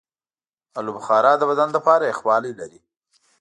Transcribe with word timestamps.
آلوبخارا 0.79 1.33
د 1.37 1.41
بدن 1.51 1.69
لپاره 1.75 2.03
یخوالی 2.11 2.51
لري. 2.59 2.79